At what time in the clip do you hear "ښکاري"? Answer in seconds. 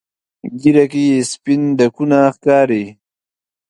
2.35-2.85